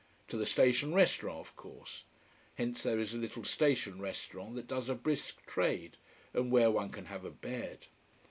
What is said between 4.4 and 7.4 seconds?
that does a brisk trade, and where one can have a